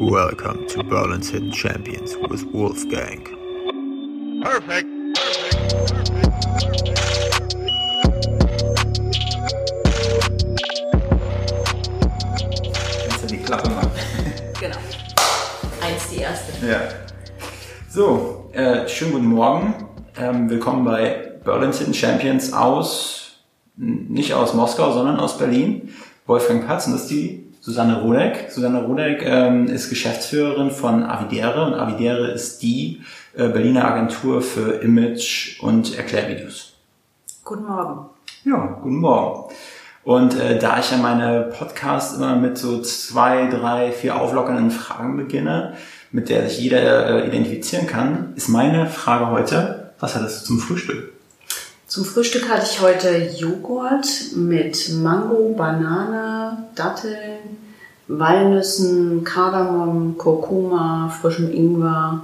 [0.00, 3.24] Welcome to Berlin's Hidden Champions with Wolfgang.
[4.42, 4.88] Perfect.
[13.08, 13.90] Kannst du die Klappe machen?
[14.60, 14.76] Genau.
[15.82, 16.66] Eins die erste.
[16.66, 16.88] Ja.
[17.88, 19.74] So, äh, schönen guten Morgen.
[20.16, 23.44] Ähm, willkommen bei Berlin's Hidden Champions aus,
[23.76, 25.90] nicht aus Moskau, sondern aus Berlin.
[26.26, 28.50] Wolfgang Patz und das ist die Susanne Rodek.
[28.50, 33.02] Susanne Rodek ähm, ist Geschäftsführerin von Avidere und Avidere ist die
[33.34, 36.74] äh, Berliner Agentur für Image und Erklärvideos.
[37.44, 38.06] Guten Morgen.
[38.44, 39.54] Ja, guten Morgen.
[40.02, 45.16] Und äh, da ich ja meine Podcasts immer mit so zwei, drei, vier auflockernden Fragen
[45.16, 45.74] beginne,
[46.10, 50.58] mit der sich jeder äh, identifizieren kann, ist meine Frage heute, was hattest du zum
[50.58, 51.12] Frühstück?
[51.92, 57.58] Zum Frühstück hatte ich heute Joghurt mit Mango, Banane, Datteln,
[58.18, 62.20] Walnüssen, Kardamom, Kurkuma, frischem Ingwer.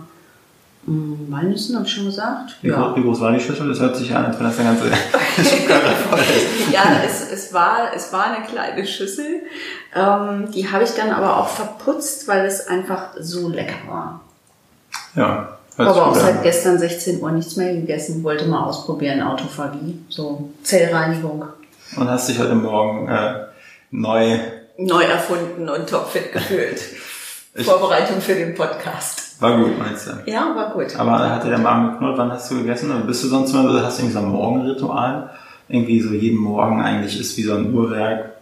[0.87, 2.57] Hm, Walnüssen habe ich schon gesagt?
[2.63, 3.69] Wie, groß, wie groß war die Schüssel?
[3.69, 4.85] Das hört sich an, als wenn das eine ganze
[5.45, 6.73] Schublade voll ist.
[6.73, 9.43] Ja, es, es, war, es war eine kleine Schüssel.
[9.95, 14.21] Ähm, die habe ich dann aber auch verputzt, weil es einfach so lecker war.
[15.15, 16.43] Ja, Ich hört habe sich auch gut seit an.
[16.43, 21.45] gestern 16 Uhr nichts mehr gegessen, wollte mal ausprobieren, Autophagie, so Zellreinigung.
[21.97, 23.47] Und hast dich heute Morgen äh,
[23.91, 24.39] neu,
[24.79, 26.81] Neu erfunden und topfit gefühlt.
[27.55, 29.41] Ich- Vorbereitung für den Podcast.
[29.43, 30.13] war gut, meinst du?
[30.31, 30.95] Ja, war gut.
[30.97, 32.17] Aber hat dir der Magen geknurrt?
[32.19, 32.91] Wann hast du gegessen?
[32.93, 35.31] Oder bist du sonst so, hast du irgendwie so ein Morgenritual?
[35.69, 38.35] Irgendwie so jeden Morgen eigentlich ist wie so ein Uhrwerk.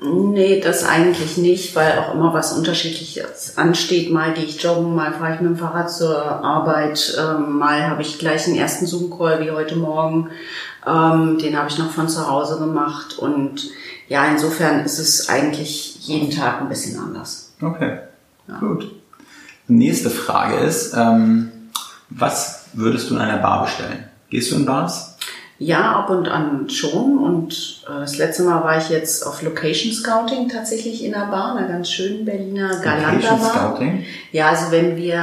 [0.00, 4.12] Nee, das eigentlich nicht, weil auch immer was Unterschiedliches ansteht.
[4.12, 8.02] Mal gehe ich joggen, mal fahre ich mit dem Fahrrad zur Arbeit, ähm, mal habe
[8.02, 10.28] ich gleich einen ersten Zoom-Call wie heute Morgen.
[10.86, 13.18] Ähm, den habe ich noch von zu Hause gemacht.
[13.18, 13.70] Und
[14.08, 17.52] ja, insofern ist es eigentlich jeden Tag ein bisschen anders.
[17.60, 17.98] Okay,
[18.60, 18.90] gut.
[19.68, 21.50] Die nächste Frage ist, ähm,
[22.08, 24.04] was würdest du in einer Bar bestellen?
[24.30, 25.14] Gehst du in Bars?
[25.60, 27.18] Ja, ab und an schon.
[27.18, 31.56] Und äh, das letzte Mal war ich jetzt auf Location Scouting tatsächlich in einer Bar,
[31.56, 33.50] einer ganz schönen Berliner Galanda Location Bar.
[33.50, 34.04] Scouting?
[34.30, 35.16] Ja, also wenn wir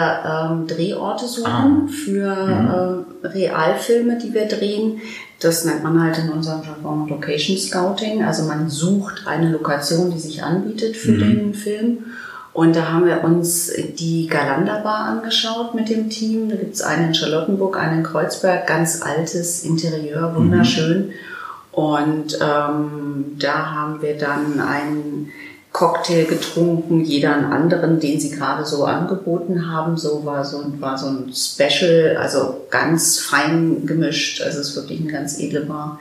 [0.52, 1.88] ähm, Drehorte suchen Ah.
[1.90, 5.00] für äh, Realfilme, die wir drehen,
[5.40, 8.24] das nennt man halt in unserem Jargon Location Scouting.
[8.24, 12.06] Also man sucht eine Lokation, die sich anbietet für den Film.
[12.54, 13.70] Und da haben wir uns
[14.00, 16.48] die Galanda Bar angeschaut mit dem Team.
[16.48, 21.12] Da gibt's eine in Charlottenburg, eine in Kreuzberg, ganz altes Interieur, wunderschön.
[21.74, 25.34] Und ähm, da haben wir dann einen
[25.76, 29.98] Cocktail getrunken, jeder einen anderen, den sie gerade so angeboten haben.
[29.98, 34.42] So war so, war so ein Special, also ganz fein gemischt.
[34.42, 36.00] Also es ist wirklich eine ganz edle Bar.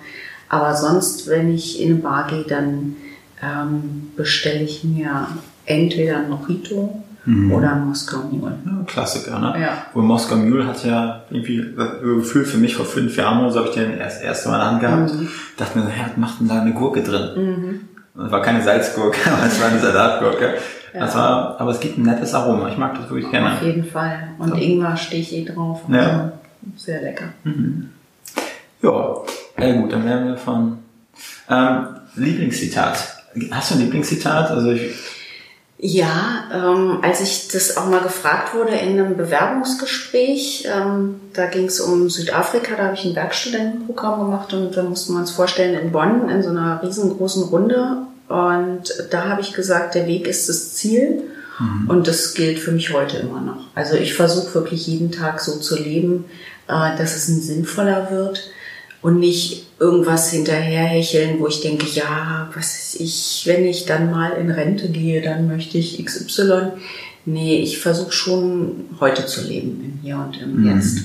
[0.49, 2.95] Aber sonst, wenn ich in eine Bar gehe, dann
[3.43, 5.27] ähm, bestelle ich mir
[5.67, 8.59] entweder ein Mojito oder ein Moskau Mule.
[8.65, 9.55] Ja, Klassiker, ne?
[9.61, 9.87] Ja.
[9.93, 13.59] Und Moskau Mule hat ja irgendwie äh, Gefühl für mich vor fünf Jahren oder so
[13.59, 15.21] habe ich den erst erste Mal in der Hand gehabt.
[15.21, 15.29] Mhm.
[15.56, 17.31] Dachte mir, so, ja, macht denn da eine Gurke drin?
[17.35, 20.54] Und Es war keine Salzgurke, aber es war eine Salatgurke.
[20.92, 22.69] Das war, aber es gibt ein nettes Aroma.
[22.69, 23.56] Ich mag das wirklich Auf gerne.
[23.62, 24.28] jeden Fall.
[24.38, 25.80] Und Ingwer stehe ich eh drauf.
[25.88, 25.98] Ja.
[25.98, 26.32] Also,
[26.76, 27.30] sehr lecker.
[28.80, 29.16] Ja,
[29.56, 30.78] äh, gut, dann werden wir von
[31.50, 33.22] ähm, Lieblingszitat.
[33.50, 34.50] Hast du ein Lieblingszitat?
[34.50, 34.92] Also ich,
[35.87, 41.67] Ja, ähm, als ich das auch mal gefragt wurde in einem Bewerbungsgespräch, ähm, da ging
[41.67, 45.78] es um Südafrika, da habe ich ein Werkstudentenprogramm gemacht und da mussten wir uns vorstellen
[45.78, 47.99] in Bonn in so einer riesengroßen Runde.
[48.28, 51.25] Und da habe ich gesagt, der Weg ist das Ziel.
[51.87, 53.67] Und das gilt für mich heute immer noch.
[53.75, 56.25] Also ich versuche wirklich jeden Tag so zu leben,
[56.67, 58.50] äh, dass es ein sinnvoller wird
[59.04, 64.32] und nicht irgendwas hinterherhecheln, wo ich denke, ja, was ist ich, wenn ich dann mal
[64.32, 66.72] in Rente gehe, dann möchte ich XY.
[67.26, 71.03] Nee, ich versuche schon heute zu leben, im Hier und im Jetzt.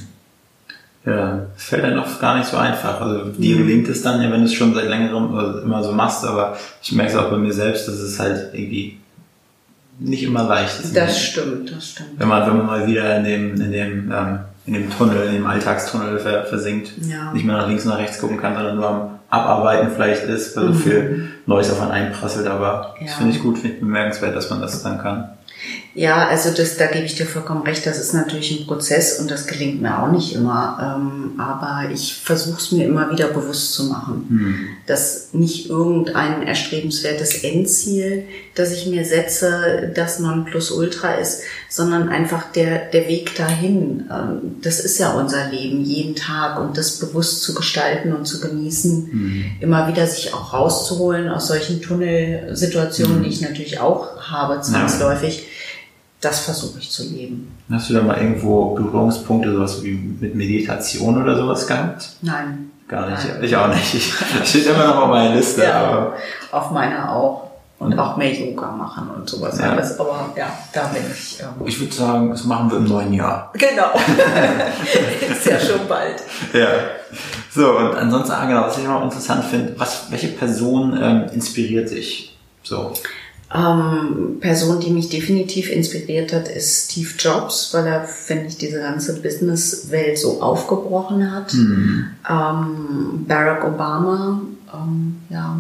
[1.06, 3.02] ja, fällt dann oft gar nicht so einfach.
[3.02, 5.92] Also dir gelingt es dann ja, wenn du es schon seit längerem äh, immer so
[5.92, 8.98] machst, aber ich merke es auch bei mir selbst, dass es halt irgendwie
[10.00, 10.96] nicht immer leicht ist.
[10.96, 12.12] Das stimmt, das stimmt.
[12.18, 14.40] wenn man, wenn man mal wieder in dem, in dem, ähm,
[14.70, 17.34] in dem Tunnel, in dem Alltagstunnel ver, versinkt, Ja.
[17.34, 20.56] nicht mehr nach links und nach rechts gucken kann, sondern nur am Abarbeiten vielleicht ist,
[20.56, 23.08] weil so viel Neues auf einen einprasselt, aber das Mhm.
[23.08, 23.14] Ja.
[23.14, 25.30] finde ich gut, finde ich bemerkenswert, dass man das dann kann.
[26.00, 27.86] Ja, also das, da gebe ich dir vollkommen recht.
[27.86, 30.98] Das ist natürlich ein Prozess und das gelingt mir auch nicht immer.
[30.98, 34.26] Ähm, aber ich versuche es mir immer wieder bewusst zu machen,
[34.86, 38.24] dass nicht irgendein erstrebenswertes Endziel,
[38.56, 44.10] das ich mir setze, das Nonplusultra ist, sondern einfach der, der Weg dahin.
[44.10, 48.40] Ähm, das ist ja unser Leben, jeden Tag und das bewusst zu gestalten und zu
[48.40, 55.46] genießen, immer wieder sich auch rauszuholen aus solchen Tunnelsituationen, die ich natürlich auch habe, zwangsläufig
[56.22, 57.52] das versuche ich zu leben.
[57.72, 62.10] Hast du da mal irgendwo Berührungspunkte, sowas wie mit Meditation oder sowas gehabt?
[62.22, 62.72] Nein.
[62.88, 63.28] Gar nicht.
[63.28, 63.44] Nein.
[63.44, 63.94] Ich auch nicht.
[63.94, 64.14] Ich,
[64.50, 66.14] steht immer noch auf meiner Liste, Ja, aber
[66.52, 67.50] auf meiner auch.
[67.78, 69.72] Und auch mehr Yoga machen und sowas Ja.
[69.72, 69.98] alles.
[69.98, 71.40] Aber ja, da bin ich.
[71.40, 73.54] Ähm, ich würde sagen, das machen wir im neuen Jahr.
[73.54, 73.94] genau.
[75.32, 76.22] Ist ja schon bald.
[76.52, 76.68] Ja.
[77.56, 81.90] So, und ansonsten, ah, genau, was ich noch interessant finde, was, welche Person ähm, inspiriert
[81.90, 82.36] dich?
[82.64, 82.92] So.
[83.54, 88.80] Ähm, Person, die mich definitiv inspiriert hat, ist Steve Jobs, weil er, finde ich, diese
[88.80, 91.54] ganze Businesswelt so aufgebrochen hat.
[91.56, 92.06] Mhm.
[92.30, 94.42] Ähm, Barack Obama,
[94.72, 95.58] ähm, ja,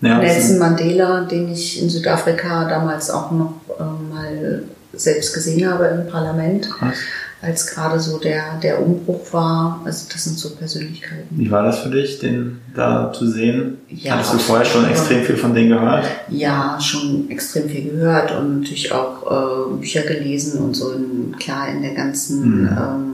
[0.00, 5.86] Ja, Nelson Mandela, den ich in Südafrika damals auch noch ähm, mal selbst gesehen habe
[5.86, 6.94] im Parlament, Krass.
[7.44, 9.80] Als gerade so der, der Umbruch war.
[9.84, 11.26] Also das sind so Persönlichkeiten.
[11.30, 13.78] Wie war das für dich, den da zu sehen?
[13.88, 16.04] Ja, Hattest du vorher schon extrem viel von denen gehört?
[16.30, 20.92] Ja, schon extrem viel gehört und natürlich auch äh, Bücher gelesen und so.
[20.92, 22.68] In, klar, in der ganzen Mhm.
[22.68, 23.10] ähm,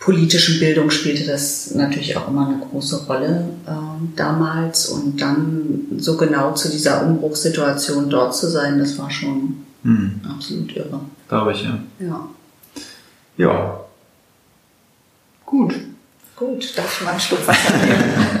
[0.00, 4.86] politischen Bildung spielte das natürlich auch immer eine große Rolle ähm, damals.
[4.88, 10.74] Und dann so genau zu dieser Umbruchssituation dort zu sein, das war schon Hm, absolut
[10.76, 11.00] irre.
[11.28, 11.78] glaube ich, ja.
[12.00, 12.28] Ja.
[13.36, 13.80] Ja.
[15.44, 15.74] Gut.
[16.34, 18.40] Gut, darf ich mal einen Schluck Wasser nehmen?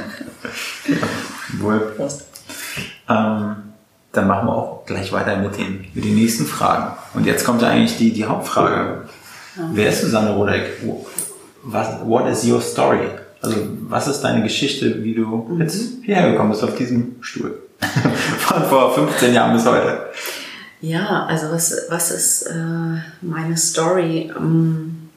[1.60, 1.94] Wohl.
[1.96, 2.24] Prost.
[3.08, 3.56] Ähm,
[4.12, 6.96] dann machen wir auch gleich weiter mit den, mit den nächsten Fragen.
[7.14, 9.08] Und jetzt kommt ja eigentlich die, die Hauptfrage.
[9.72, 10.82] Wer ist Susanne Rodek?
[11.62, 13.08] Was, what is your story?
[13.40, 13.56] Also,
[13.88, 17.58] was ist deine Geschichte, wie du jetzt hierher gekommen bist auf diesem Stuhl?
[18.38, 20.06] Von vor 15 Jahren bis heute.
[20.86, 24.30] Ja, also was, was ist äh, meine Story?
[24.36, 25.08] Ähm,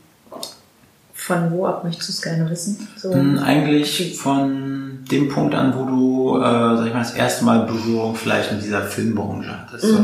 [1.14, 2.88] von wo ab möchtest du es gerne wissen?
[2.98, 7.46] So, Hm, Eigentlich von dem Punkt an, wo du, äh, sag ich mal, das erste
[7.46, 9.86] Mal Berührung vielleicht mit dieser Filmbranche hattest.
[9.86, 9.98] So.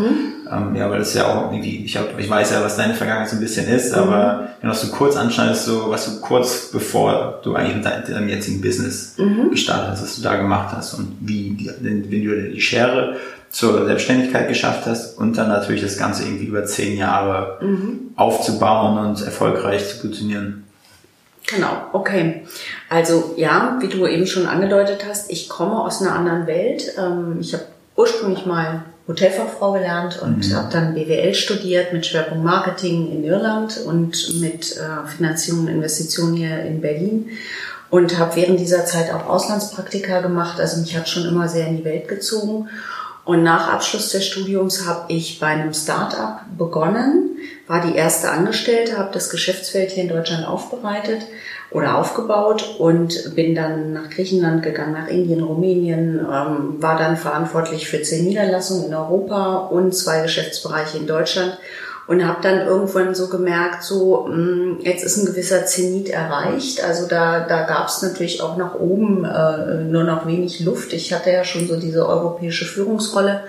[0.52, 3.30] Ähm, ja, weil das ja auch irgendwie, ich, hab, ich weiß ja, was deine Vergangenheit
[3.30, 6.70] so ein bisschen ist, aber wenn du das so kurz anschneidest, so was du kurz
[6.72, 9.16] bevor du eigentlich mit deinem, jetzigen Business
[9.50, 13.16] gestartet hast, was du da gemacht hast und wie, die, wenn du die Schere
[13.50, 17.60] zur Selbstständigkeit geschafft hast und dann natürlich das Ganze irgendwie über zehn Jahre
[18.16, 20.66] aufzubauen und erfolgreich zu funktionieren.
[21.48, 22.44] Genau, okay.
[22.90, 26.94] Also ja, wie du eben schon angedeutet hast, ich komme aus einer anderen Welt.
[26.98, 27.66] Ähm, ich habe
[27.96, 34.40] ursprünglich mal Hotelfachfrau gelernt und habe dann BWL studiert mit Schwerpunkt Marketing in Irland und
[34.40, 37.30] mit äh, Finanzierung und Investitionen hier in Berlin
[37.92, 40.60] und habe während dieser Zeit auch Auslandspraktika gemacht.
[40.60, 42.68] Also mich hat schon immer sehr in die Welt gezogen.
[43.26, 47.38] Und nach Abschluss des Studiums habe ich bei einem Start-up begonnen,
[47.68, 51.22] war die erste Angestellte, habe das Geschäftsfeld hier in Deutschland aufbereitet
[51.72, 57.90] oder aufgebaut und bin dann nach Griechenland gegangen, nach Indien, Rumänien, ähm, war dann verantwortlich
[57.90, 61.58] für zehn Niederlassungen in Europa und zwei Geschäftsbereiche in Deutschland
[62.08, 66.84] und habe dann irgendwann so gemerkt, so mh, jetzt ist ein gewisser Zenit erreicht.
[66.84, 70.94] Also da, da gab es natürlich auch nach oben äh, nur noch wenig Luft.
[70.94, 73.42] Ich hatte ja schon so diese europäische Führungsrolle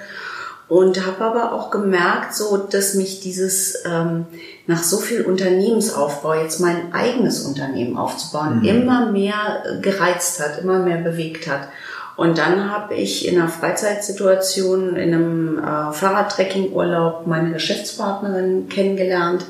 [0.69, 4.27] und habe aber auch gemerkt, so dass mich dieses ähm,
[4.67, 10.81] nach so viel Unternehmensaufbau jetzt mein eigenes Unternehmen aufzubauen immer mehr äh, gereizt hat, immer
[10.81, 11.69] mehr bewegt hat.
[12.17, 19.45] Und dann habe ich in einer Freizeitsituation, in einem äh, Fahrradtrekkingurlaub meine Geschäftspartnerin kennengelernt,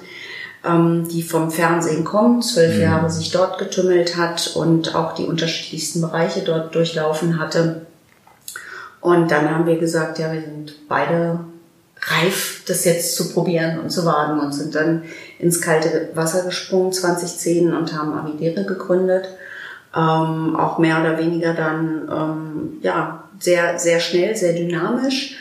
[0.65, 6.01] ähm, die vom Fernsehen kommt, zwölf Jahre sich dort getümmelt hat und auch die unterschiedlichsten
[6.03, 7.87] Bereiche dort durchlaufen hatte.
[9.01, 11.41] Und dann haben wir gesagt, ja, wir sind beide
[12.03, 15.05] reif, das jetzt zu probieren und zu wagen und sind dann
[15.39, 19.29] ins kalte Wasser gesprungen 2010 und haben Avidere gegründet.
[19.95, 25.39] Ähm, auch mehr oder weniger dann ähm, ja sehr sehr schnell, sehr dynamisch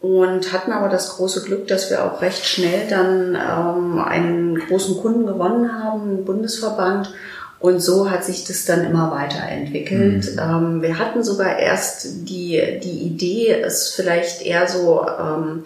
[0.00, 4.96] und hatten aber das große Glück, dass wir auch recht schnell dann ähm, einen großen
[4.96, 7.12] Kunden gewonnen haben, einen Bundesverband.
[7.60, 10.36] Und so hat sich das dann immer weiterentwickelt.
[10.40, 15.64] Ähm, wir hatten sogar erst die, die Idee, es vielleicht eher so ähm,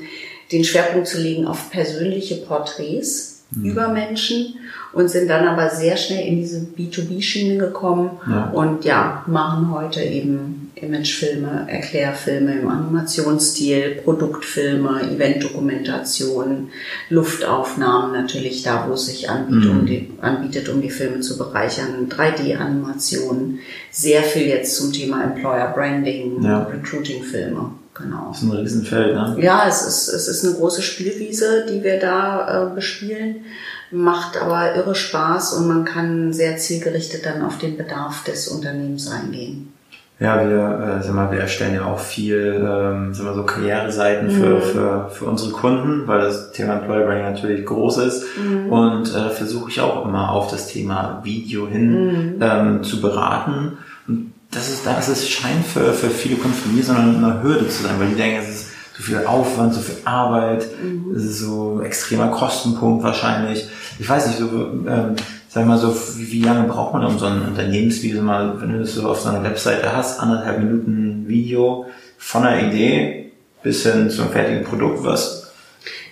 [0.51, 4.57] den Schwerpunkt zu legen auf persönliche Porträts über Menschen
[4.93, 8.51] und sind dann aber sehr schnell in diese B2B-Schiene gekommen Ja.
[8.53, 16.69] und ja, machen heute eben Imagefilme, Erklärfilme im Animationsstil, Produktfilme, Eventdokumentation,
[17.11, 22.09] Luftaufnahmen natürlich da, wo es sich anbietet, um die, anbietet, um die Filme zu bereichern,
[22.09, 23.59] 3D-Animationen,
[23.91, 26.65] sehr viel jetzt zum Thema Employer Branding, Ja.
[26.65, 28.29] Recruiting-Filme, genau.
[28.29, 29.37] Das ist ein Riesenfeld, ne?
[29.41, 33.45] Ja, es ist, es ist eine große Spielwiese, die wir da äh, bespielen,
[33.91, 39.09] macht aber irre Spaß und man kann sehr zielgerichtet dann auf den Bedarf des Unternehmens
[39.09, 39.74] eingehen.
[40.21, 44.31] Ja, wir, äh, sag mal, wir erstellen ja auch viel, ähm, sag mal, so Karriereseiten
[44.31, 48.25] für, für, für unsere Kunden, weil das Thema Employer Branding natürlich groß ist.
[48.71, 53.79] Und äh, versuche ich auch immer auf das Thema Video hin ähm, zu beraten.
[54.07, 57.69] Und das ist, das ist scheint für, für viele Kunden von mir so eine, Hürde
[57.69, 60.69] zu sein, weil die denken, es ist so viel Aufwand, so viel Arbeit,
[61.13, 63.67] ist so extremer Kostenpunkt wahrscheinlich.
[63.99, 64.47] Ich weiß nicht, so,
[64.87, 65.17] ähm,
[65.55, 68.95] sag mal so, wie, lange braucht man um so ein Unternehmensvideo mal, wenn du das
[68.95, 71.87] so auf so einer Webseite hast, anderthalb Minuten Video
[72.19, 73.31] von einer Idee
[73.63, 75.53] bis hin zum fertigen Produkt, was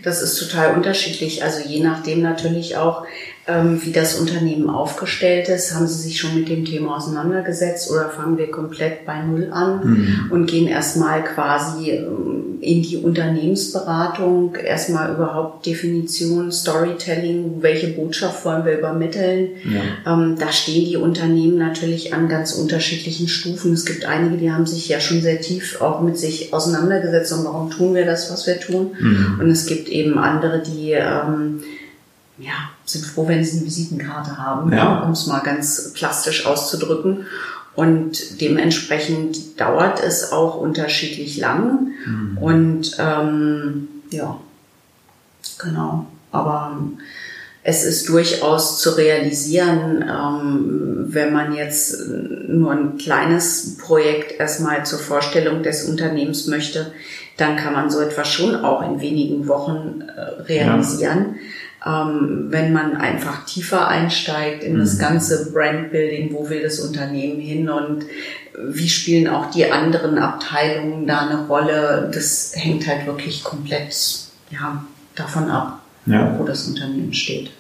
[0.03, 1.45] Das ist total unterschiedlich.
[1.45, 3.05] Also je nachdem natürlich auch,
[3.47, 8.09] ähm, wie das Unternehmen aufgestellt ist, haben Sie sich schon mit dem Thema auseinandergesetzt oder
[8.09, 15.13] fangen wir komplett bei Null an und gehen erstmal quasi ähm, in die Unternehmensberatung, erstmal
[15.13, 19.49] überhaupt Definition, Storytelling, welche Botschaft wollen wir übermitteln.
[20.07, 23.73] Ähm, da stehen die Unternehmen natürlich an ganz unterschiedlichen Stufen.
[23.73, 27.45] Es gibt einige, die haben sich ja schon sehr tief auch mit sich auseinandergesetzt und
[27.45, 28.93] warum tun wir das, was wir tun.
[29.41, 31.63] Und es gibt eben andere, die ähm,
[32.39, 32.53] ja,
[32.85, 35.01] sind froh, wenn sie eine Visitenkarte haben, Ja.
[35.03, 37.27] um es mal ganz plastisch auszudrücken.
[37.75, 41.89] Und dementsprechend dauert es auch unterschiedlich lang.
[42.41, 44.37] Und ähm, ja,
[45.59, 46.07] genau.
[46.33, 46.79] Aber
[47.65, 54.99] es ist durchaus zu realisieren, ähm, wenn man jetzt nur ein kleines Projekt erstmal zur
[54.99, 56.93] Vorstellung des Unternehmens möchte,
[57.37, 61.37] dann kann man so etwas schon auch in wenigen Wochen äh, realisieren.
[61.85, 67.69] Ähm, wenn man einfach tiefer einsteigt in das ganze Brandbuilding, wo will das Unternehmen hin
[67.69, 68.07] und
[68.59, 73.95] wie spielen auch die anderen Abteilungen da eine Rolle, das hängt halt wirklich komplett
[74.51, 76.35] ja, davon ab, Ja.
[76.39, 77.51] wo das Unternehmen steht.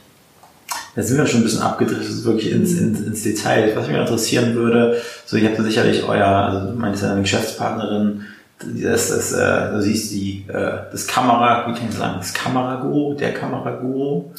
[0.95, 3.73] Da sind wir schon ein bisschen abgedriftet, wirklich ins, ins, ins Detail.
[3.75, 7.23] Was mich interessieren würde, so ihr habt ja sicherlich euer, also du meinst ja deine
[7.23, 8.27] Geschäftspartnerin,
[8.59, 13.15] das, das, äh, du siehst die, äh, das Kamera, wie kann ich sagen, das Kameraguru,
[13.15, 14.33] der Kameraguru.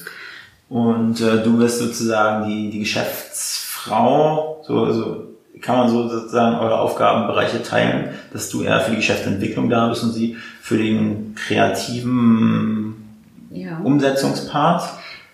[0.70, 6.80] Und äh, du bist sozusagen die, die Geschäftsfrau, so, also kann man so sozusagen eure
[6.80, 12.83] Aufgabenbereiche teilen, dass du eher für die Geschäftsentwicklung da bist und sie für den kreativen
[13.54, 13.80] Ja.
[13.84, 14.84] Umsetzungspart.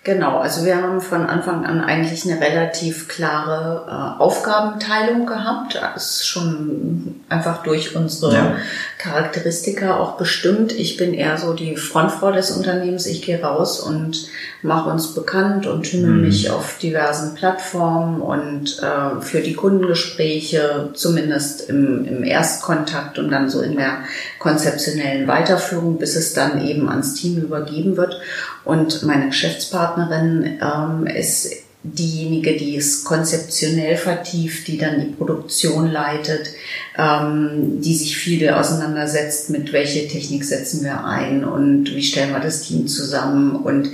[0.09, 5.75] Genau, also wir haben von Anfang an eigentlich eine relativ klare äh, Aufgabenteilung gehabt.
[5.75, 8.55] Das ist schon einfach durch unsere Ja.
[8.97, 10.71] Charakteristika auch bestimmt.
[10.71, 13.05] Ich bin eher so die Frontfrau des Unternehmens.
[13.05, 14.25] Ich gehe raus und
[14.63, 21.69] mache uns bekannt und tümmel mich auf diversen Plattformen und äh, für die Kundengespräche, zumindest
[21.69, 23.99] im, im Erstkontakt und dann so in der
[24.39, 28.19] konzeptionellen Weiterführung, bis es dann eben ans Team übergeben wird.
[28.65, 31.51] Und meine Geschäftspartnerin ähm, ist
[31.83, 36.49] diejenige, die es konzeptionell vertieft, die dann die Produktion leitet,
[36.97, 42.41] ähm, die sich viel auseinandersetzt mit welche Technik setzen wir ein und wie stellen wir
[42.41, 43.89] das Team zusammen und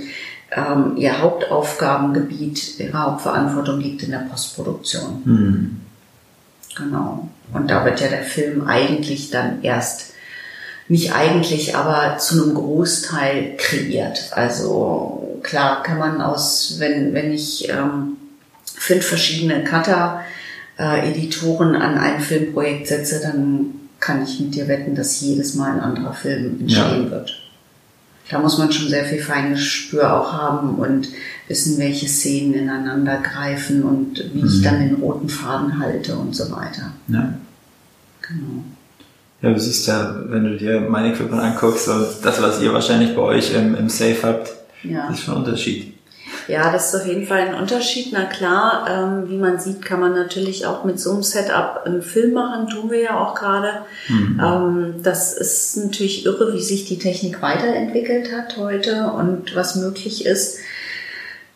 [0.50, 5.22] ähm, ihr Hauptaufgabengebiet, ihre Hauptverantwortung liegt in der Postproduktion.
[6.76, 7.28] Genau.
[7.52, 10.12] Und da wird ja der Film eigentlich dann erst,
[10.88, 14.30] nicht eigentlich, aber zu einem Großteil kreiert.
[14.32, 18.16] Also klar kann man aus, wenn, wenn ich ähm,
[18.64, 20.22] fünf verschiedene Cutter,
[20.78, 25.80] äh, an ein Filmprojekt setze, dann kann ich mit dir wetten, dass jedes Mal ein
[25.80, 27.10] anderer Film entstehen Ja.
[27.10, 27.42] wird.
[28.28, 31.08] Da muss man schon sehr viel Feingespür auch haben und
[31.46, 36.50] wissen, welche Szenen ineinander greifen und wie ich dann den roten Faden halte und so
[36.50, 36.92] weiter.
[37.08, 37.34] Ja.
[38.22, 38.64] Genau.
[39.46, 43.14] Ja, du siehst ja, wenn du dir mein Equipment anguckst und das, was ihr wahrscheinlich
[43.14, 45.08] bei euch im, im Safe habt, Ja.
[45.08, 45.94] ist schon ein Unterschied.
[46.48, 48.08] Ja, das ist auf jeden Fall ein Unterschied.
[48.12, 52.02] Na klar, ähm, wie man sieht, kann man natürlich auch mit so einem Setup einen
[52.02, 53.68] Film machen, tun wir ja auch gerade.
[54.08, 60.26] Ähm, das ist natürlich irre, wie sich die Technik weiterentwickelt hat heute und was möglich
[60.26, 60.58] ist.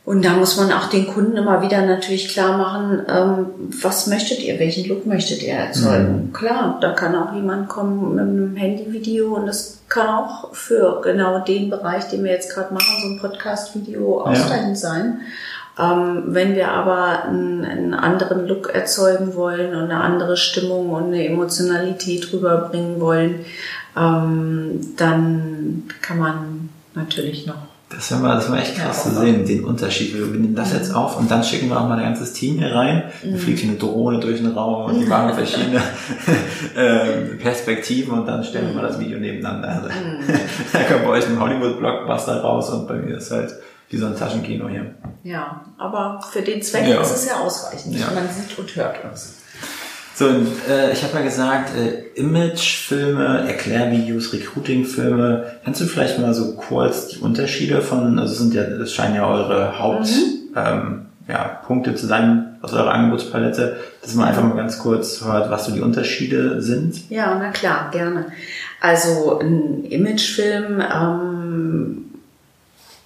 [0.04, 3.46] Und da muss man auch den Kunden immer wieder natürlich klar machen, ähm,
[3.82, 6.32] was möchtet ihr, welchen Look möchtet ihr erzeugen.
[6.32, 11.40] Klar, da kann auch jemand kommen mit einem Handyvideo und das kann auch für genau
[11.40, 15.20] den Bereich, den wir jetzt gerade machen, so ein Podcast-Video ausreichend sein.
[15.78, 21.04] Ähm, wenn wir aber einen, einen anderen Look erzeugen wollen und eine andere Stimmung und
[21.04, 23.44] eine Emotionalität rüberbringen wollen,
[23.96, 29.18] ähm, dann kann man natürlich noch Das war, mal, das war echt krass Ja, zu
[29.18, 30.14] sehen, den Unterschied.
[30.14, 32.72] Wir nehmen das jetzt auf und dann schicken wir auch mal ein ganzes Team hier
[32.72, 33.02] rein.
[33.24, 35.82] Dann fliegt hier eine Drohne durch den Raum und die machen verschiedene
[36.76, 39.68] ähm, Perspektiven und dann stellen wir mal das Video nebeneinander.
[39.68, 39.88] Also,
[40.72, 43.54] da kommt bei euch ein Hollywood-Blockbuster raus und bei mir ist halt
[43.88, 44.94] wie so ein Taschenkino hier.
[45.24, 47.00] Ja, aber für den Zweck Ja.
[47.00, 47.98] ist es ja ausreichend.
[47.98, 48.06] Ja.
[48.14, 49.39] Man sieht und hört uns.
[50.20, 55.46] So, äh, ich habe ja gesagt, äh, Imagefilme, Erklärvideos, Recruiting-Filme.
[55.64, 59.26] Kannst du vielleicht mal so kurz die Unterschiede von, also sind ja, das scheinen ja
[59.26, 60.56] eure Haupt, mhm.
[60.56, 65.50] ähm, ja, Punkte zu sein aus eurer Angebotspalette, dass man einfach mal ganz kurz hört,
[65.50, 67.08] was so die Unterschiede sind?
[67.08, 68.26] Ja, na klar, gerne.
[68.78, 72.09] Also ein Imagefilm ähm,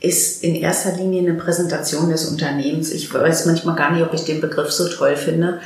[0.05, 2.93] ist in erster Linie eine Präsentation des Unternehmens.
[2.93, 5.61] Ich weiß manchmal gar nicht, ob ich den Begriff so toll finde,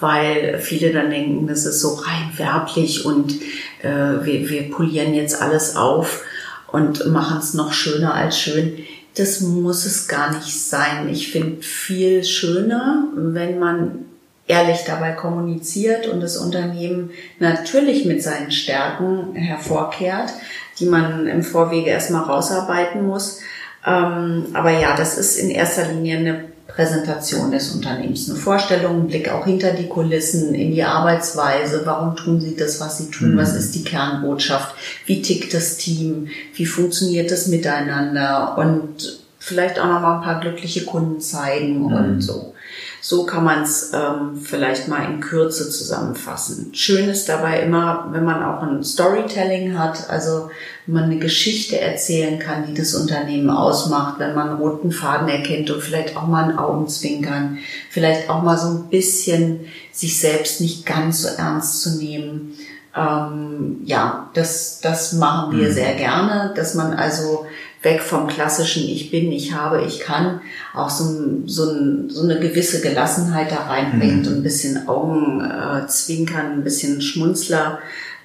[0.00, 3.40] weil viele dann denken, das ist so rein werblich und
[3.82, 6.24] äh, wir, wir polieren jetzt alles auf
[6.68, 8.78] und machen es noch schöner als schön.
[9.14, 11.08] Das muss es gar nicht sein.
[11.10, 14.06] Ich finde viel schöner, wenn man
[14.48, 20.32] ehrlich dabei kommuniziert und das Unternehmen natürlich mit seinen Stärken hervorkehrt,
[20.78, 23.40] die man im Vorwege erstmal rausarbeiten muss.
[23.84, 29.06] Ähm, aber ja, das ist in erster Linie eine Präsentation des Unternehmens, eine Vorstellung, ein
[29.08, 33.34] Blick auch hinter die Kulissen, in die Arbeitsweise, warum tun sie das, was sie tun,
[33.34, 33.38] mhm.
[33.38, 34.74] was ist die Kernbotschaft,
[35.04, 40.40] wie tickt das Team, wie funktioniert das miteinander und vielleicht auch noch mal ein paar
[40.40, 41.92] glückliche Kunden zeigen mhm.
[41.92, 42.54] und so.
[43.04, 46.70] So kann man es ähm, vielleicht mal in Kürze zusammenfassen.
[46.72, 50.50] Schön ist dabei immer, wenn man auch ein Storytelling hat, also
[50.86, 55.28] wenn man eine Geschichte erzählen kann, die das Unternehmen ausmacht, wenn man einen roten Faden
[55.28, 57.58] erkennt und vielleicht auch mal ein Augenzwinkern,
[57.90, 62.54] vielleicht auch mal so ein bisschen sich selbst nicht ganz so ernst zu nehmen.
[62.94, 65.72] Ähm, ja, das, das machen wir mhm.
[65.72, 67.46] sehr gerne, dass man also
[67.82, 70.40] weg vom klassischen Ich bin, ich habe, ich kann,
[70.74, 71.04] auch so,
[71.46, 74.28] so, so eine gewisse Gelassenheit da reinbringt mhm.
[74.28, 77.78] und ein bisschen Augenzwinkern, äh, ein bisschen Schmunzler.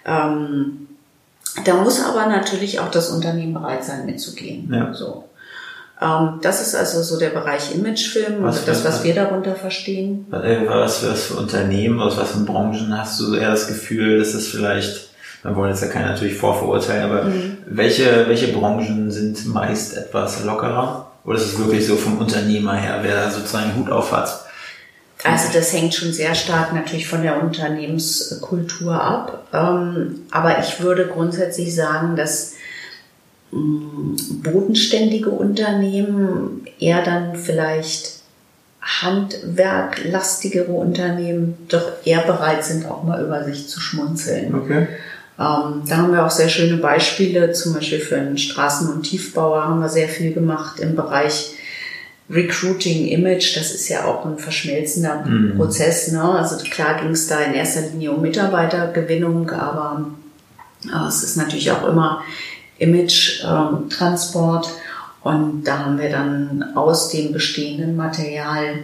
[0.05, 0.87] Ähm,
[1.65, 4.71] da muss aber natürlich auch das Unternehmen bereit sein, mitzugehen.
[4.71, 4.93] Ja.
[4.93, 5.23] So.
[5.99, 10.27] Ähm, das ist also so der Bereich Imagefilm, was das, was wir darunter verstehen.
[10.29, 14.35] Was für, was für Unternehmen, aus was für Branchen hast du eher das Gefühl, dass
[14.35, 15.06] es vielleicht
[15.47, 17.57] wir wollen jetzt ja keiner natürlich vorverurteilen, aber mhm.
[17.65, 21.11] welche, welche Branchen sind meist etwas lockerer?
[21.23, 24.45] Oder ist es wirklich so vom Unternehmer her, wer sozusagen Hut auf hat?
[25.23, 29.47] Also das hängt schon sehr stark natürlich von der Unternehmenskultur ab.
[29.53, 32.53] Ähm, aber ich würde grundsätzlich sagen, dass
[33.51, 38.17] mm, bodenständige Unternehmen eher dann vielleicht
[38.81, 44.53] handwerklastigere Unternehmen doch eher bereit sind, auch mal über sich zu schmunzeln.
[44.55, 44.87] Okay.
[45.39, 49.65] Ähm, da haben wir auch sehr schöne Beispiele, zum Beispiel für einen Straßen- und Tiefbauer
[49.65, 51.53] haben wir sehr viel gemacht im Bereich
[52.29, 55.55] Recruiting Image, das ist ja auch ein verschmelzender mhm.
[55.55, 56.11] Prozess.
[56.11, 56.21] Ne?
[56.21, 60.07] Also klar ging es da in erster Linie um Mitarbeitergewinnung, aber
[60.85, 62.21] äh, es ist natürlich auch immer
[62.79, 64.65] Image-Transport.
[64.65, 64.71] Ähm,
[65.23, 68.79] und da haben wir dann aus dem bestehenden Material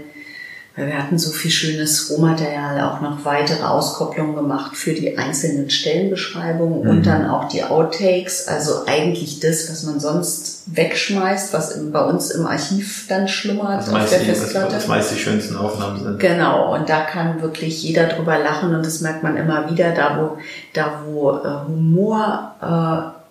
[0.76, 6.82] wir hatten so viel schönes Rohmaterial, auch noch weitere Auskopplungen gemacht für die einzelnen Stellenbeschreibungen
[6.82, 6.90] mhm.
[6.90, 12.32] und dann auch die Outtakes, also eigentlich das, was man sonst wegschmeißt, was bei uns
[12.32, 14.74] im Archiv dann schlummert auf der Festplatte.
[14.74, 16.20] Das meist die schönsten Aufnahmen sind.
[16.20, 20.18] Genau, und da kann wirklich jeder drüber lachen und das merkt man immer wieder, da
[20.20, 20.38] wo,
[20.74, 23.24] da wo äh, Humor äh,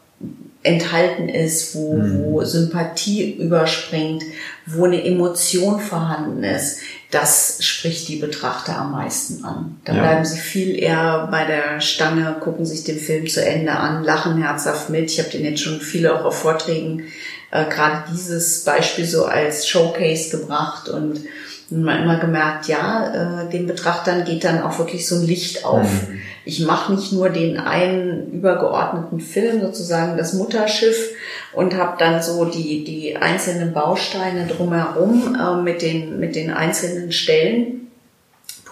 [0.62, 2.24] enthalten ist, wo, mhm.
[2.24, 4.22] wo Sympathie überspringt,
[4.66, 6.78] wo eine Emotion vorhanden ist,
[7.12, 9.78] das spricht die Betrachter am meisten an.
[9.84, 10.00] Da ja.
[10.00, 14.42] bleiben sie viel eher bei der Stange, gucken sich den Film zu Ende an, lachen
[14.42, 15.10] herzhaft mit.
[15.10, 17.04] Ich habe den jetzt schon viele auch auf Vorträgen
[17.50, 21.20] äh, gerade dieses Beispiel so als Showcase gebracht und
[21.68, 25.82] man immer gemerkt, ja, äh, den Betrachtern geht dann auch wirklich so ein Licht auf.
[25.82, 26.11] Mhm.
[26.44, 31.10] Ich mache nicht nur den einen übergeordneten Film, sozusagen das Mutterschiff,
[31.52, 37.12] und habe dann so die, die einzelnen Bausteine drumherum äh, mit, den, mit den einzelnen
[37.12, 37.82] Stellen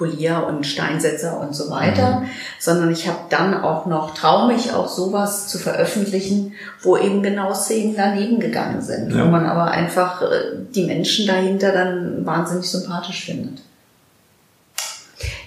[0.00, 2.26] Polier und Steinsetzer und so weiter, mhm.
[2.58, 7.52] sondern ich habe dann auch noch, traue mich auch sowas zu veröffentlichen, wo eben genau
[7.52, 9.22] Szenen daneben gegangen sind, ja.
[9.22, 13.60] wo man aber einfach äh, die Menschen dahinter dann wahnsinnig sympathisch findet.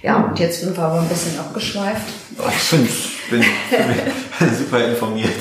[0.01, 2.01] Ja, und jetzt sind wir aber ein bisschen abgeschweift.
[2.31, 2.87] Ich bin,
[3.29, 3.39] bin,
[4.39, 5.31] bin super informiert.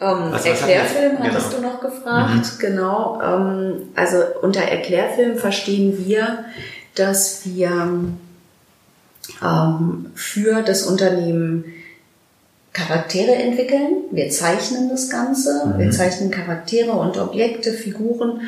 [0.00, 1.68] Ähm, was Erklärfilm hat hattest genau.
[1.68, 2.58] du noch gefragt, mhm.
[2.58, 3.22] genau.
[3.22, 6.44] Ähm, also unter Erklärfilm verstehen wir,
[6.94, 7.70] dass wir
[9.42, 11.64] ähm, für das Unternehmen
[12.72, 14.04] Charaktere entwickeln.
[14.10, 15.66] Wir zeichnen das Ganze.
[15.66, 15.78] Mhm.
[15.78, 18.40] Wir zeichnen Charaktere und Objekte, Figuren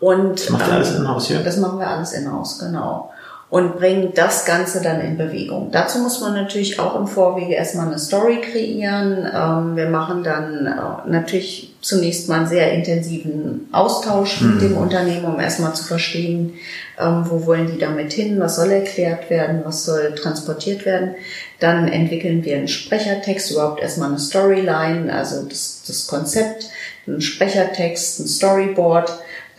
[0.00, 1.40] und das macht ihr alles in-house hier?
[1.40, 3.12] Das machen wir alles in-house, genau.
[3.50, 5.70] Und bringen das Ganze dann in Bewegung.
[5.72, 9.28] Dazu muss man natürlich auch im Vorwege erstmal eine Story kreieren.
[9.34, 15.24] Ähm, wir machen dann äh, natürlich zunächst mal einen sehr intensiven Austausch mit dem Unternehmen,
[15.24, 16.54] um erstmal zu verstehen,
[16.96, 21.16] ähm, wo wollen die damit hin, was soll erklärt werden, was soll transportiert werden.
[21.58, 26.70] Dann entwickeln wir einen Sprechertext, überhaupt erstmal eine Storyline, also das, das Konzept,
[27.08, 29.10] einen Sprechertext, ein Storyboard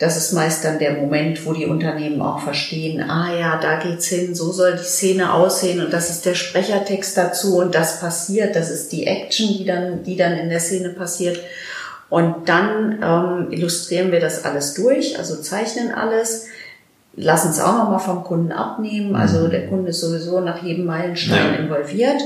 [0.02, 4.08] das ist meist dann der Moment, wo die Unternehmen auch verstehen, ah ja, da geht's
[4.08, 8.56] hin, so soll die Szene aussehen und das ist der Sprechertext dazu und das passiert,
[8.56, 11.38] das ist die Action, die dann, die dann in der Szene passiert.
[12.10, 16.48] Und dann ähm, illustrieren wir das alles durch, also zeichnen alles,
[17.14, 19.14] lassen es auch nochmal vom Kunden abnehmen.
[19.14, 21.60] Also der Kunde ist sowieso nach jedem Meilenstein Ja.
[21.60, 22.20] involviert.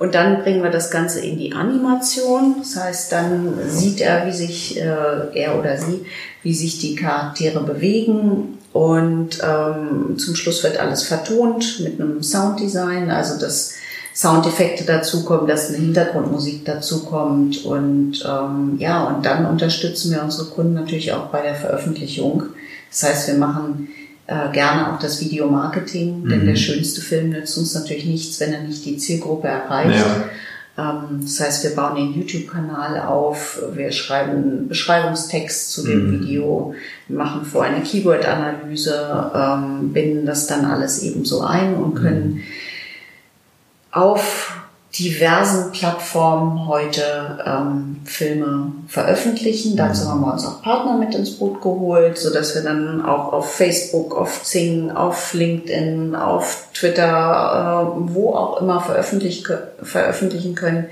[0.00, 2.56] Und dann bringen wir das Ganze in die Animation.
[2.60, 4.86] Das heißt, dann sieht er, wie sich äh,
[5.34, 6.06] er oder sie,
[6.42, 8.58] wie sich die Charaktere bewegen.
[8.72, 13.74] Und ähm, zum Schluss wird alles vertont mit einem Sounddesign, also dass
[14.14, 17.66] Soundeffekte dazukommen, dass eine Hintergrundmusik dazukommt.
[17.66, 22.44] Und ähm, ja, und dann unterstützen wir unsere Kunden natürlich auch bei der Veröffentlichung.
[22.88, 23.88] Das heißt, wir machen
[24.30, 28.62] äh, gerne auch das Videomarketing, denn der schönste Film nützt uns natürlich nichts, wenn er
[28.62, 30.06] nicht die Zielgruppe erreicht.
[30.78, 36.76] Ähm, das heißt, wir bauen den YouTube-Kanal auf, wir schreiben einen Beschreibungstext zu dem Video,
[37.08, 42.44] wir machen vorher eine Keyword-Analyse, ähm, binden das dann alles eben so ein und können
[43.90, 44.59] auf
[44.98, 49.76] diversen Plattformen heute ähm, Filme veröffentlichen.
[49.76, 53.32] Dazu haben wir uns auch Partner mit ins Boot geholt, so dass wir dann auch
[53.32, 59.46] auf Facebook, auf Zing, auf LinkedIn, auf Twitter, äh, wo auch immer veröffentlich,
[59.82, 60.86] veröffentlichen können.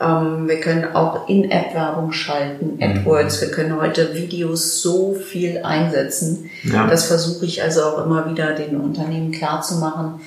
[0.00, 3.40] Ähm, wir können auch In-App-Werbung schalten, AdWords.
[3.40, 6.50] Wir können heute Videos so viel einsetzen.
[6.62, 6.86] Ja.
[6.86, 10.20] Das versuche ich also auch immer wieder den Unternehmen klarzumachen,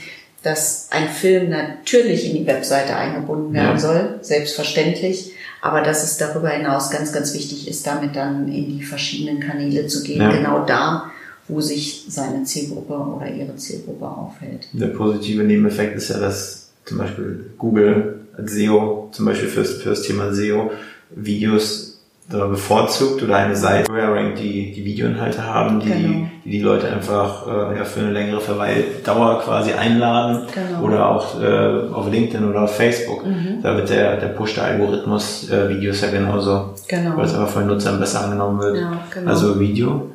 [0.44, 3.80] dass ein Film natürlich in die Webseite eingebunden werden Ja.
[3.80, 8.84] soll, selbstverständlich, aber dass es darüber hinaus ganz, ganz wichtig ist, damit dann in die
[8.84, 10.32] verschiedenen Kanäle zu gehen, Ja.
[10.32, 11.12] genau da,
[11.48, 14.68] wo sich seine Zielgruppe oder ihre Zielgruppe aufhält.
[14.74, 20.34] Der positive Nebeneffekt ist ja, dass zum Beispiel Google SEO, zum Beispiel fürs, fürs Thema
[20.34, 20.72] SEO,
[21.12, 21.93] Videos
[22.30, 23.92] bevorzugt oder eine Seite
[24.38, 26.28] die die Videoinhalte haben, die Genau.
[26.46, 30.80] die, die Leute einfach äh, ja, für eine längere Verweildauer quasi einladen Genau.
[30.80, 30.84] Mhm.
[30.86, 33.24] oder auch äh, auf LinkedIn oder auf Facebook.
[33.62, 37.18] Da wird der, der Push der Algorithmus äh, Videos ja genauso, Genau.
[37.18, 38.78] weil es einfach von den Nutzern besser angenommen wird.
[38.78, 39.30] Ja, genau.
[39.30, 40.10] Also Video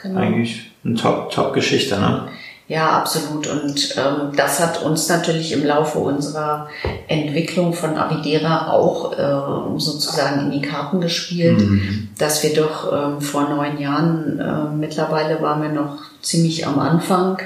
[0.00, 0.20] Genau.
[0.20, 1.52] eigentlich eine Top, Top
[1.98, 2.28] ne?
[2.68, 3.46] Ja, absolut.
[3.46, 6.68] Und ähm, das hat uns natürlich im Laufe unserer
[7.08, 11.62] Entwicklung von Avidera auch äh, sozusagen in die Karten gespielt,
[12.18, 17.38] dass wir doch ähm, vor neun Jahren, äh, mittlerweile waren wir noch ziemlich am Anfang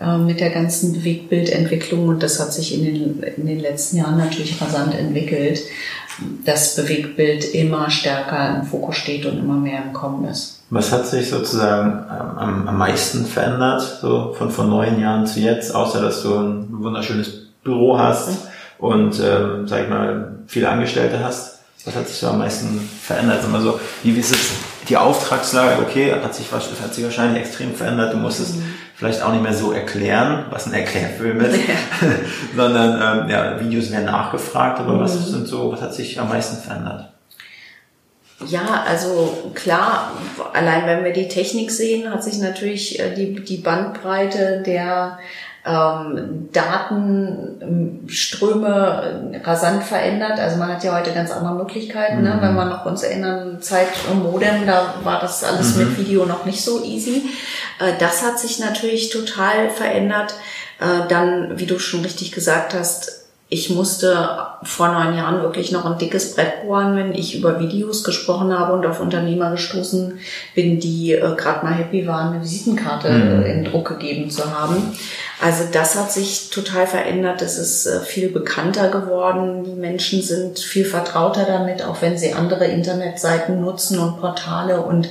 [0.00, 4.18] äh, mit der ganzen Bewegtbildentwicklung und das hat sich in den, in den letzten Jahren
[4.18, 5.60] natürlich rasant entwickelt,
[6.44, 10.55] dass Bewegtbild immer stärker im Fokus steht und immer mehr im Kommen ist.
[10.68, 15.38] Was hat sich sozusagen ähm, am, am meisten verändert, so von vor neun Jahren zu
[15.38, 18.48] jetzt, außer dass du ein wunderschönes Büro hast
[18.78, 21.60] und, ähm, sag ich mal, viele Angestellte hast?
[21.84, 23.48] Was hat sich so am meisten verändert?
[23.48, 24.50] Mal so, wie ist es,
[24.88, 28.12] die Auftragslage, okay, hat sich, hat sich wahrscheinlich extrem verändert.
[28.12, 28.54] Du musst es
[28.96, 31.60] vielleicht auch nicht mehr so erklären, was ein Erklärfilm ist,
[32.56, 36.60] sondern, ähm, ja, Videos werden nachgefragt, aber was sind so, was hat sich am meisten
[36.60, 37.12] verändert?
[38.44, 40.12] Ja, also klar,
[40.52, 45.18] allein wenn wir die Technik sehen, hat sich natürlich äh, die, die Bandbreite der
[45.66, 50.38] ähm, Datenströme rasant verändert.
[50.38, 52.22] Also man hat ja heute ganz andere Möglichkeiten.
[52.22, 52.38] Ne?
[52.40, 56.44] Wenn wir noch uns erinnern, Zeit im Modem, da war das alles mit Video noch
[56.44, 57.30] nicht so easy.
[57.80, 60.34] Äh, das hat sich natürlich total verändert.
[60.78, 64.28] Äh, dann, wie du schon richtig gesagt hast, ich musste
[64.64, 68.72] vor neun Jahren wirklich noch ein dickes Brett bohren, wenn ich über Videos gesprochen habe
[68.72, 70.18] und auf Unternehmer gestoßen
[70.56, 74.96] bin, die äh, gerade mal happy waren, eine Visitenkarte äh, in Druck gegeben zu haben.
[75.40, 77.40] Also das hat sich total verändert.
[77.40, 79.62] Es ist äh, viel bekannter geworden.
[79.62, 85.08] Die Menschen sind viel vertrauter damit, auch wenn sie andere Internetseiten nutzen und Portale und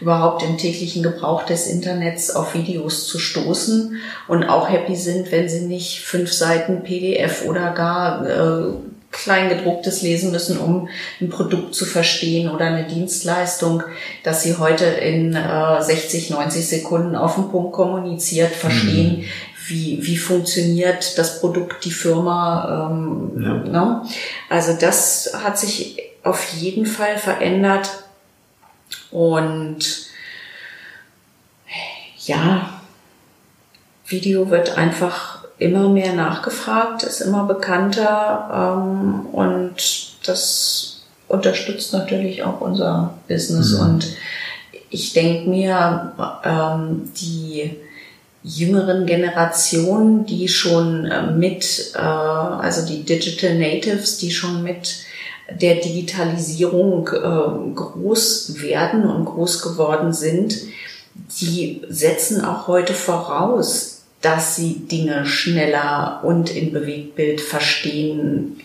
[0.00, 3.96] überhaupt im täglichen Gebrauch des Internets auf Videos zu stoßen
[4.28, 8.72] und auch happy sind, wenn sie nicht fünf Seiten PDF oder gar äh,
[9.12, 10.88] Kleingedrucktes lesen müssen, um
[11.20, 13.82] ein Produkt zu verstehen oder eine Dienstleistung,
[14.22, 19.24] dass sie heute in äh, 60, 90 Sekunden auf den Punkt kommuniziert, verstehen,
[19.68, 22.90] wie, wie funktioniert das Produkt, die Firma.
[22.90, 23.54] Ähm, Ja.
[23.54, 24.02] ne?
[24.48, 27.88] Also das hat sich auf jeden Fall verändert.
[29.10, 30.06] Und
[32.24, 32.80] ja,
[34.06, 39.74] Video wird einfach immer mehr nachgefragt, ist immer bekannter ähm, und
[40.24, 43.72] das unterstützt natürlich auch unser Business.
[43.72, 43.80] Mhm.
[43.80, 44.06] Und
[44.90, 46.12] ich denke mir,
[46.44, 47.76] ähm, die
[48.42, 55.05] jüngeren Generationen, die schon äh, mit, äh, also die Digital Natives, die schon mit
[55.50, 60.56] der Digitalisierung äh, groß werden und groß geworden sind,
[61.40, 68.60] die setzen auch heute voraus, dass sie Dinge schneller und in Bewegtbild verstehen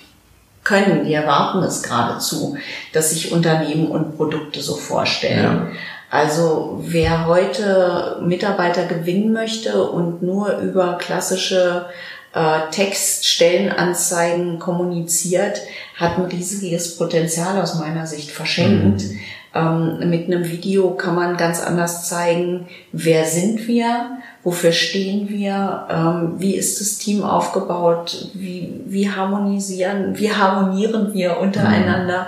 [0.63, 1.06] können.
[1.06, 2.58] Die erwarten es geradezu,
[2.94, 5.44] dass sich Unternehmen und Produkte so vorstellen.
[5.44, 5.67] Ja.
[6.10, 11.86] Also wer heute Mitarbeiter gewinnen möchte und nur über klassische
[12.34, 15.62] äh, Textstellenanzeigen kommuniziert,
[16.02, 19.04] hat ein riesiges Potenzial aus meiner Sicht verschenkt.
[19.04, 19.20] Mhm.
[19.54, 25.88] Ähm, mit einem Video kann man ganz anders zeigen, wer sind wir, wofür stehen wir,
[25.90, 32.28] ähm, wie ist das Team aufgebaut, wie, wie harmonisieren, wie harmonieren wir untereinander.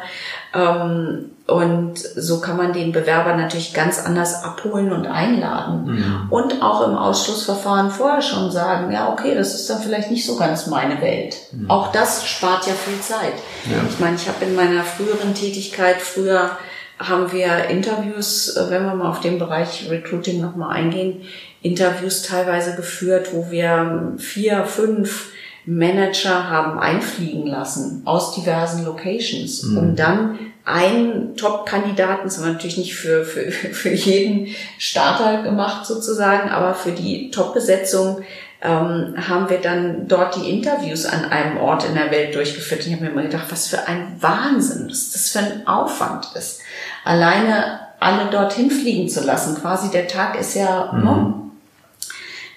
[0.54, 1.30] Mhm.
[1.46, 5.86] Und so kann man den Bewerber natürlich ganz anders abholen und einladen.
[5.86, 6.28] Mhm.
[6.30, 10.38] Und auch im Ausschlussverfahren vorher schon sagen, ja, okay, das ist dann vielleicht nicht so
[10.38, 11.36] ganz meine Welt.
[11.52, 11.70] Mhm.
[11.70, 13.34] Auch das spart ja viel Zeit.
[13.70, 13.82] Ja.
[13.90, 16.52] Ich meine, ich habe in meiner früheren Tätigkeit, früher
[17.00, 21.22] haben wir Interviews, äh, wenn wir mal auf den Bereich Recruiting nochmal eingehen,
[21.62, 25.32] Interviews teilweise geführt, wo wir vier, fünf
[25.66, 29.78] Manager haben einfliegen lassen aus diversen Locations, mhm.
[29.78, 35.86] um dann einen Top-Kandidaten, das haben wir natürlich nicht für, für, für jeden Starter gemacht
[35.86, 38.24] sozusagen, aber für die Top-Besetzung
[38.62, 42.86] ähm, haben wir dann dort die Interviews an einem Ort in der Welt durchgeführt.
[42.86, 46.62] Ich habe mir immer gedacht, was für ein Wahnsinn, was das für ein Aufwand ist.
[47.04, 51.04] Alleine alle dorthin fliegen zu lassen, quasi der Tag ist ja mhm.
[51.04, 51.34] ne,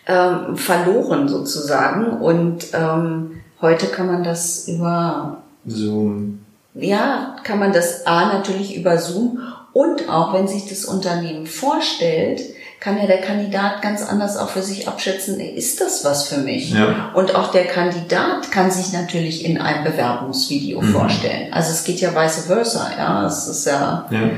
[0.06, 2.20] ähm, verloren sozusagen.
[2.20, 6.40] Und ähm, heute kann man das über Zoom.
[6.74, 9.40] Ja, kann man das A natürlich über Zoom.
[9.72, 12.40] Und auch wenn sich das Unternehmen vorstellt,
[12.80, 16.72] kann ja der Kandidat ganz anders auch für sich abschätzen, ist das was für mich?
[16.72, 17.10] Ja.
[17.14, 20.92] Und auch der Kandidat kann sich natürlich in einem Bewerbungsvideo mhm.
[20.92, 21.52] vorstellen.
[21.52, 24.30] Also es geht ja vice versa, ja, es ist ja, ja.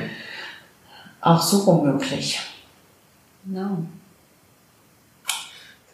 [1.21, 2.41] auch so unmöglich.
[3.45, 3.85] No.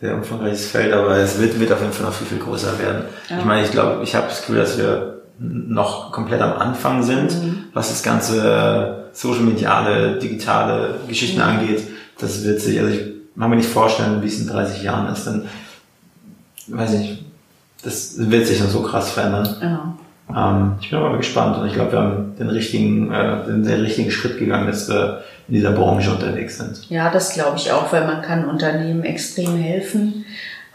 [0.01, 3.05] Sehr umfangreiches Feld, aber es wird, wird auf jeden Fall noch viel, viel größer werden.
[3.31, 3.39] Ja.
[3.39, 7.33] Ich meine, ich glaube, ich habe das Gefühl, dass wir noch komplett am Anfang sind,
[7.33, 7.65] mhm.
[7.73, 11.49] was das ganze social mediale, digitale Geschichten mhm.
[11.49, 11.94] angeht.
[12.25, 13.01] Das wird sich, also ich
[13.35, 15.47] mag mir nicht vorstellen, wie es in 30 Jahren ist, dann
[16.69, 17.23] weiß ich,
[17.83, 19.57] das wird sich dann so krass verändern.
[19.61, 19.95] Ja.
[20.35, 23.63] Ähm, ich bin aber mal gespannt und ich glaube, wir haben den richtigen, äh, den,
[23.63, 26.89] den richtigen Schritt gegangen, dass wir in dieser Branche unterwegs sind.
[26.89, 30.25] Ja, das glaube ich auch, weil man kann Unternehmen extrem helfen,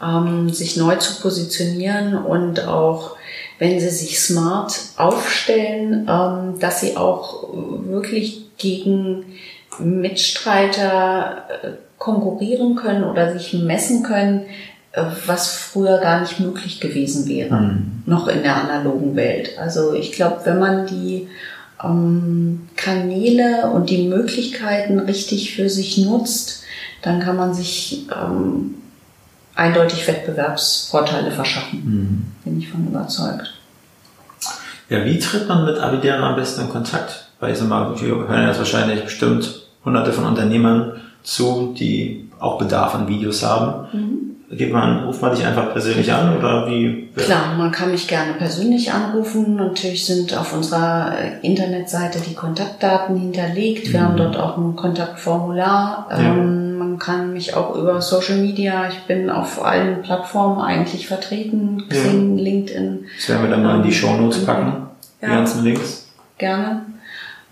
[0.00, 3.16] ähm, sich neu zu positionieren und auch
[3.58, 9.24] wenn sie sich smart aufstellen, ähm, dass sie auch wirklich gegen
[9.78, 14.46] Mitstreiter äh, konkurrieren können oder sich messen können,
[14.92, 18.02] äh, was früher gar nicht möglich gewesen wäre, mhm.
[18.06, 19.58] noch in der analogen Welt.
[19.58, 21.28] Also ich glaube, wenn man die
[21.82, 26.64] ähm, Kanäle und die Möglichkeiten richtig für sich nutzt,
[27.02, 28.74] dann kann man sich ähm,
[29.54, 31.82] eindeutig Wettbewerbsvorteile verschaffen.
[31.84, 32.26] Mhm.
[32.44, 33.54] Bin ich von überzeugt.
[34.88, 37.28] Ja, wie tritt man mit Avidera am besten in Kontakt?
[37.38, 42.58] Weil ich sag mal, wir hören jetzt wahrscheinlich bestimmt hunderte von Unternehmern zu, die auch
[42.58, 43.86] Bedarf an Videos haben.
[43.92, 44.56] Mhm.
[44.56, 47.08] Geht man, ruft man dich einfach persönlich an oder wie?
[47.14, 49.54] Klar, man kann mich gerne persönlich anrufen.
[49.54, 53.92] Natürlich sind auf unserer äh, Internetseite die Kontaktdaten hinterlegt.
[53.92, 54.04] Wir mhm.
[54.04, 56.08] haben dort auch ein Kontaktformular.
[56.10, 56.18] Ja.
[56.18, 61.84] Ähm, man kann mich auch über Social Media, ich bin auf allen Plattformen eigentlich vertreten,
[61.88, 62.44] Xing, ja.
[62.44, 63.04] LinkedIn.
[63.16, 64.88] Das werden wir dann mal in die Show Notes packen,
[65.22, 65.28] ja.
[65.28, 66.08] die ganzen Links.
[66.38, 66.82] Gerne.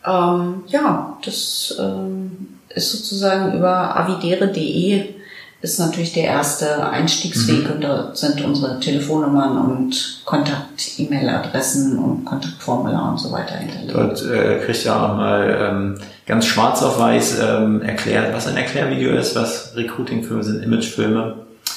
[0.07, 5.15] Ähm, ja, das ähm, ist sozusagen über avidere.de
[5.61, 7.73] ist natürlich der erste Einstiegsweg mhm.
[7.73, 13.93] und da sind unsere Telefonnummern und Kontakt-E-Mail-Adressen und Kontaktformular und so weiter hinterlegt.
[13.93, 18.57] Dort äh, kriegt ihr auch mal ähm, ganz schwarz auf weiß ähm, erklärt, was ein
[18.57, 21.35] Erklärvideo ist, was Recruiting-Filme sind, Imagefilme.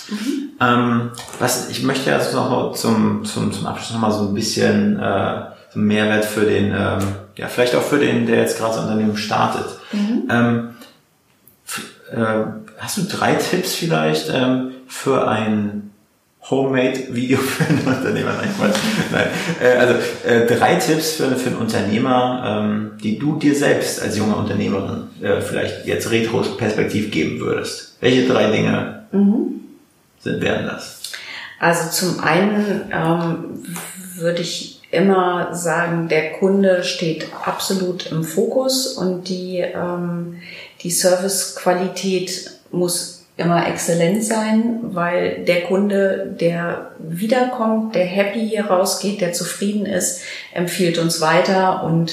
[0.10, 0.42] Mhm.
[0.62, 5.00] Ähm, was ich möchte also noch zum, zum, zum Abschluss noch mal so ein bisschen
[5.00, 5.42] äh,
[5.74, 7.00] Mehrwert für den, ähm,
[7.41, 9.65] ja vielleicht auch für den, der jetzt gerade das Unternehmen startet.
[9.91, 10.23] Mhm.
[10.30, 10.69] Ähm,
[12.12, 12.45] äh,
[12.77, 15.89] hast du drei Tipps vielleicht ähm, für ein
[16.49, 18.34] Homemade-Video für einen Unternehmer?
[18.34, 18.77] Nein, Quatsch.
[19.12, 19.27] Nein.
[19.60, 24.17] Äh, also äh, drei Tipps für, für einen Unternehmer, ähm, die du dir selbst als
[24.17, 27.97] junge Unternehmerin äh, vielleicht jetzt retrospektiv geben würdest.
[28.01, 29.08] Welche drei Dinge?
[29.12, 29.62] Mhm.
[30.19, 31.01] sind, wären das?
[31.60, 33.63] Also zum einen ähm,
[34.15, 40.41] würde ich immer sagen, der Kunde steht absolut im Fokus und die, ähm,
[40.84, 49.21] die Servicequalität muss immer exzellent sein, weil der Kunde, der wiederkommt, der happy hier rausgeht,
[49.21, 50.21] der zufrieden ist,
[50.54, 52.12] empfiehlt uns weiter und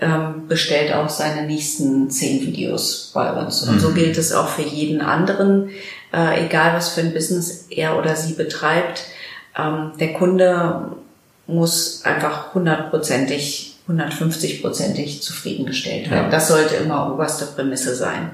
[0.00, 3.62] ähm, bestellt auch seine nächsten zehn Videos bei uns.
[3.68, 5.70] Und so gilt es auch für jeden anderen,
[6.12, 9.04] äh, egal was für ein Business er oder sie betreibt.
[9.56, 10.96] Ähm, der Kunde
[11.46, 16.24] muss einfach hundertprozentig, 150-prozentig zufriedengestellt werden.
[16.24, 16.30] Ja.
[16.30, 18.30] Das sollte immer oberste Prämisse sein.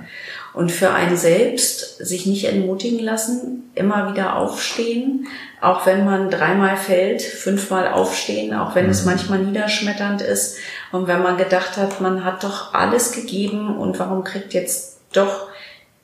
[0.52, 5.28] Und für einen selbst sich nicht entmutigen lassen, immer wieder aufstehen,
[5.60, 10.56] auch wenn man dreimal fällt, fünfmal aufstehen, auch wenn es manchmal niederschmetternd ist
[10.90, 15.48] und wenn man gedacht hat, man hat doch alles gegeben und warum kriegt jetzt doch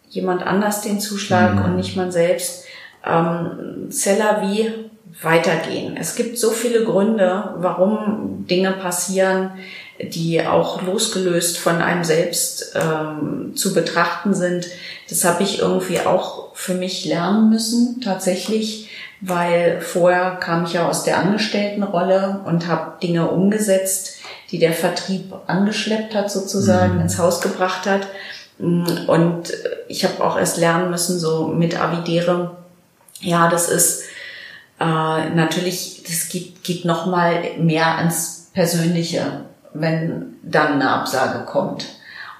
[0.09, 2.65] jemand anders den Zuschlag und nicht man selbst.
[3.05, 4.91] Ähm, Seller wie
[5.23, 5.97] weitergehen.
[5.97, 9.53] Es gibt so viele Gründe, warum Dinge passieren,
[9.99, 14.67] die auch losgelöst von einem selbst ähm, zu betrachten sind.
[15.09, 18.91] Das habe ich irgendwie auch für mich lernen müssen, tatsächlich,
[19.23, 24.19] weil vorher kam ich ja aus der Angestelltenrolle und habe Dinge umgesetzt,
[24.51, 28.07] die der Vertrieb angeschleppt hat, sozusagen ins Haus gebracht hat.
[28.59, 29.53] Und
[29.89, 32.57] ich habe auch erst lernen müssen, so mit Avidere,
[33.21, 34.03] ja, das ist
[34.81, 39.43] äh, natürlich, das geht, geht noch mal mehr ans Persönliche,
[39.75, 41.87] wenn dann eine Absage kommt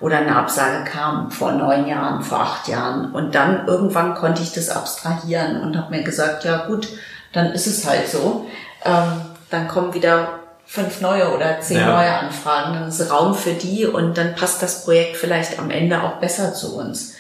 [0.01, 3.13] oder eine Absage kam vor neun Jahren, vor acht Jahren.
[3.13, 6.89] Und dann irgendwann konnte ich das abstrahieren und habe mir gesagt, ja gut,
[7.33, 8.47] dann ist es halt so.
[8.85, 11.93] Ähm, dann kommen wieder fünf neue oder zehn Ja.
[11.97, 12.75] neue Anfragen.
[12.75, 16.53] Dann ist Raum für die und dann passt das Projekt vielleicht am Ende auch besser
[16.53, 17.15] zu uns.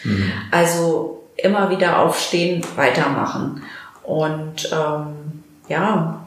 [0.50, 3.62] Also immer wieder aufstehen, weitermachen.
[4.06, 6.24] Und ähm, ja,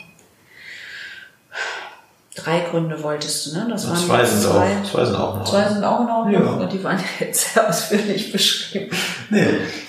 [2.36, 3.68] drei Gründe wolltest du, ne?
[3.70, 4.78] Das waren zwei sind zwei.
[4.78, 5.46] auch- zwei sind auch noch.
[5.46, 6.32] Zwei sind auch Ordnung.
[6.34, 6.40] Ja.
[6.52, 8.96] Und die waren jetzt sehr ausführlich beschrieben.
[9.30, 9.48] Nee.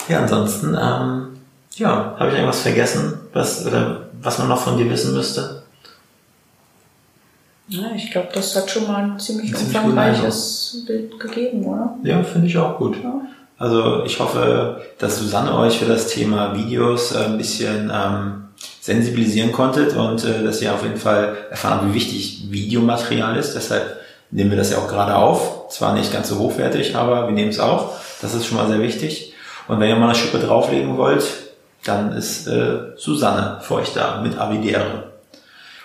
[0.09, 1.29] Ja, ansonsten, ähm,
[1.75, 5.63] ja, habe ich irgendwas vergessen, was, oder was man noch von dir wissen müsste?
[7.69, 11.97] Ja, ich glaube, das hat schon mal ein ziemlich guten umfangreiches Bild gegeben, oder?
[12.03, 12.97] Ja, finde ich auch gut.
[13.03, 13.15] Ja.
[13.61, 18.49] Also ich hoffe, dass Susanne euch für das Thema Videos äh, ein bisschen ähm,
[18.81, 23.55] sensibilisieren konntet und äh, dass ihr auf jeden Fall erfahren habt, wie wichtig Videomaterial ist.
[23.55, 23.99] Deshalb
[24.31, 25.69] nehmen wir das ja auch gerade auf.
[25.69, 28.19] Zwar nicht ganz so hochwertig, aber wir nehmen es auf.
[28.23, 29.35] Das ist schon mal sehr wichtig.
[29.69, 31.25] Und wenn ihr mal eine Schippe drauflegen wollt,
[31.85, 35.11] dann ist äh, Susanne für euch da mit Avidere.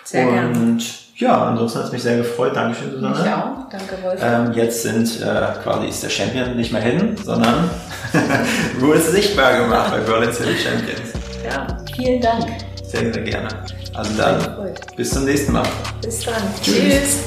[0.02, 0.78] Sehr und gerne.
[1.16, 2.54] Ja, ansonsten hat es mich sehr gefreut.
[2.54, 3.14] Dankeschön, Susanne.
[3.14, 3.68] Ich auch.
[3.70, 4.20] Danke, Wolf.
[4.22, 7.70] Ähm, jetzt sind äh, quasi ist der Champion nicht mehr hin, sondern
[8.78, 11.12] wurde sichtbar gemacht bei Berlin City Champions.
[11.44, 12.46] ja, vielen Dank.
[12.84, 13.48] Sehr, sehr gerne.
[13.94, 14.38] Also dann
[14.94, 15.66] bis zum nächsten Mal.
[16.02, 16.34] Bis dann.
[16.62, 17.20] Tschüss.